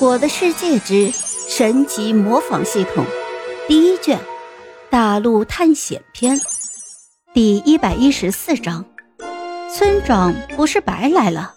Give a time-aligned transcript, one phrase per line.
[0.04, 3.04] 《我的世界之神级模仿系统》
[3.68, 4.18] 第一卷：
[4.90, 6.36] 大陆探险篇
[7.32, 8.84] 第一百一十四章：
[9.72, 11.54] 村长不是白来了。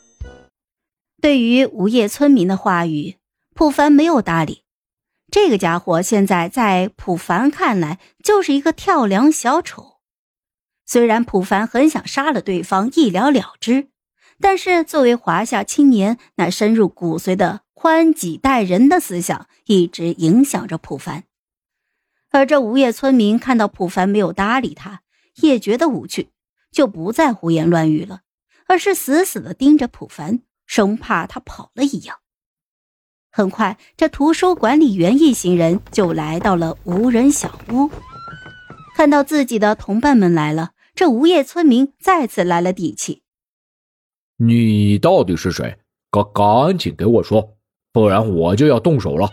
[1.20, 3.16] 对于无业村民的话语，
[3.56, 4.62] 普凡没有搭理。
[5.32, 9.98] 这个家伙现在在普凡看来就是一个跳梁小丑。
[10.86, 13.88] 虽然普凡很想杀了对方一了了之，
[14.40, 21.26] 但是作为华夏青年，那深入骨髓的宽己待人的思想一直影响着普凡。
[22.32, 25.04] 而这无业村民看到普凡没有搭理他，
[25.36, 26.32] 也觉得无趣，
[26.72, 28.22] 就不再胡言乱语了，
[28.66, 32.18] 而是死死的盯着普凡，生怕他跑了一样。
[33.30, 37.92] 很快，这图书管理员一行人就来到了无人小屋。
[38.96, 43.22] 看到自己的同伴们来了，这无业村民再次来了底气。
[44.38, 45.78] 你到底是谁？
[46.10, 47.57] 赶赶紧给我说，
[47.98, 49.32] 不然我就要动手了。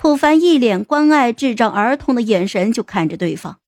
[0.00, 3.58] 普凡一脸关爱智障儿童的眼神就看着对方。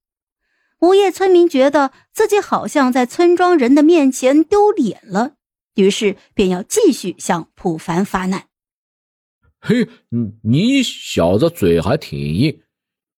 [0.81, 5.33] 无业村民觉得自己好像在村庄人的面前丢脸了，
[5.75, 8.45] 于是便要继续向普凡发难。
[9.61, 12.61] 嘿，你你小子嘴还挺硬，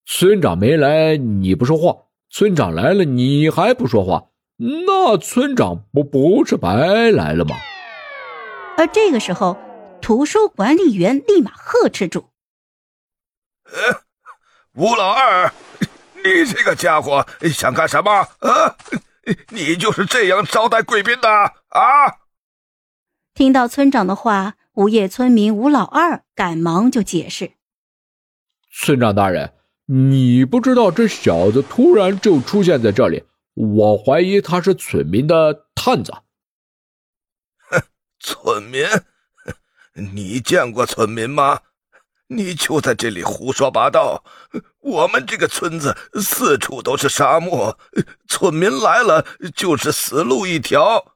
[0.07, 7.55] 村长没来你不说话，村长来了你还不说话，那村长不不是白来了吗？
[8.77, 9.57] 而这个时候，
[10.09, 12.31] 图书管理员立马呵斥住
[14.73, 15.53] ：“吴老二，
[16.25, 18.11] 你这个家伙想干什么？
[18.11, 18.75] 啊，
[19.51, 21.53] 你就是这样招待贵宾的啊？”
[23.37, 24.55] 听到村长的话。
[24.73, 27.53] 无业村民吴老二赶忙就解释
[28.73, 29.53] ：“村长大人，
[29.85, 36.15] 你不知道这小子突然就出现在这里，我怀疑他是村民的探子。
[37.69, 37.83] ”“哼，
[38.21, 38.87] 村民？
[40.15, 41.61] 你见过村民吗？
[42.29, 44.23] 你就在这里胡说八道！
[44.81, 47.79] 我们这个村子四处都是沙漠，
[48.29, 49.25] 村民来了
[49.57, 51.15] 就是死路一条。”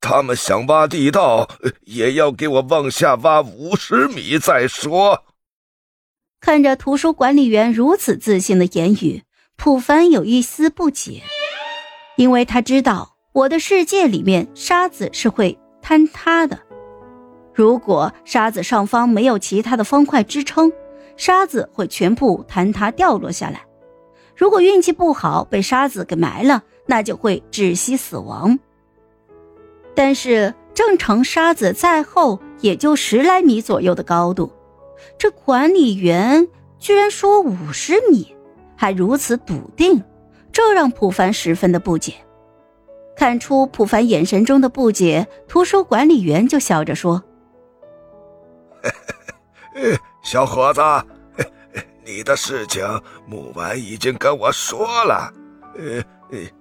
[0.00, 1.48] 他们想挖地道，
[1.82, 5.24] 也要给我往下挖五十米再说。
[6.40, 9.24] 看着图书管理员如此自信的言语，
[9.56, 11.22] 普凡有一丝不解，
[12.16, 16.67] 因为他知道我的世界里面沙子是会坍塌的。
[17.58, 20.70] 如果沙子上方没有其他的方块支撑，
[21.16, 23.66] 沙子会全部坍塌掉落下来。
[24.36, 28.60] 如果运气不好被沙子给埋了，那就会窒息死亡。
[29.92, 34.52] 但是正常沙子再厚也就十来米左右的高度，
[35.18, 36.46] 这管理员
[36.78, 38.36] 居然说五十米，
[38.76, 40.00] 还如此笃定，
[40.52, 42.14] 这让普凡十分的不解。
[43.16, 47.24] 看出普凡眼神中的不解，图书管理员就笑着说
[50.22, 50.80] ：“小伙子，
[52.04, 52.84] 你的事情
[53.26, 55.32] 木婉已经跟我说了。”
[55.78, 56.02] 呃。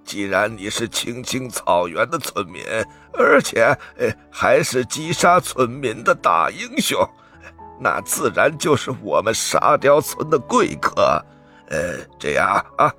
[0.05, 2.63] 既然你是青青草原的村民，
[3.11, 3.77] 而且
[4.31, 6.97] 还是击杀村民的大英雄，
[7.77, 11.21] 那自然就是我们沙雕村的贵客。
[11.69, 12.89] 呃，这样啊，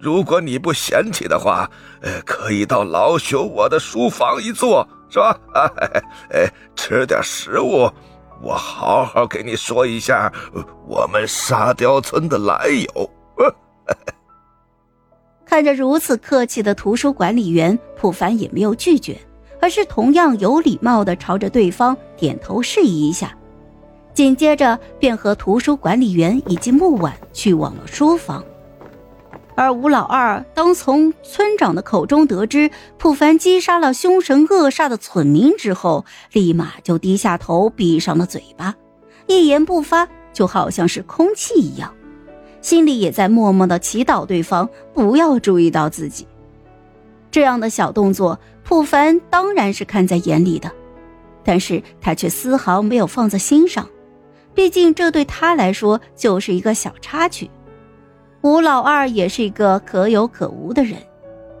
[0.00, 1.70] 如果你不嫌弃的话，
[2.02, 5.38] 呃，可以到老朽我的书房一坐，是吧？
[5.54, 5.70] 啊，
[6.30, 7.88] 哎，吃点食物，
[8.42, 10.32] 我好好给你说一下
[10.86, 13.10] 我们沙雕村的来由。
[15.44, 19.18] 看着如此客气的图书管理员，普凡也没有拒绝，
[19.60, 23.36] 而是同样有礼貌的朝着对方点头示意一下，
[24.14, 28.44] 紧接着便和图书管理员以及木婉去往了书房。
[29.54, 38.74] 而吴老二当从村长的口中得知普凡击杀了凶神恶煞的村民之后，立马就低下头，闭上了嘴巴，
[39.26, 41.92] 一言不发，就好像是空气一样。
[42.62, 46.26] 心里也在默默的祈祷对方不要注意到自己。
[47.30, 50.70] 这样的小动作，普凡当然是看在眼里的，
[51.44, 53.88] 但是他却丝毫没有放在心上。
[54.52, 57.48] 毕竟这对他来说就是一个小插曲。
[58.42, 60.96] 吴老二也是一个可有可无的人，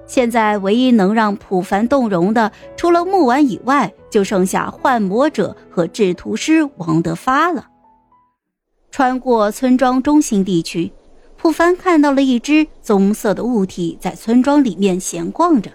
[0.06, 7.66] 现在唯一能让普凡动容的，除了木婉以外，就剩下幻魔者和制图师王德发了。
[8.90, 10.90] 穿过村庄中心地区，
[11.36, 15.70] 普凡看到了一只棕色的物体在村庄里面闲逛着。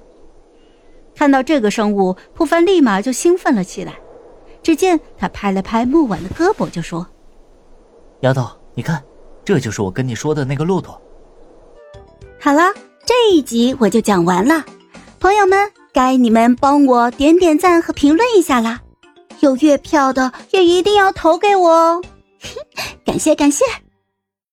[1.15, 3.93] 看到这个生物，普凡立马就兴奋了起来。
[4.61, 7.05] 只见他拍了拍木婉的胳膊，就说
[8.21, 9.03] ：“丫头，你看，
[9.45, 10.99] 这就是我跟你说的那个骆驼。”
[12.41, 12.73] 好了，
[13.05, 14.65] 这一集我就讲完了。
[15.19, 18.81] 朋友们，该你们帮我点点赞和评论一下啦！
[19.41, 22.01] 有月票的也一定要投给我哦。
[23.05, 23.63] 感 谢感谢。